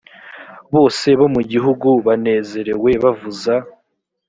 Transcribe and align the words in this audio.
bose 0.73 1.07
bo 1.19 1.27
mu 1.33 1.41
gihugu 1.51 1.87
banezerewe 2.05 2.89
bavuza 3.03 3.53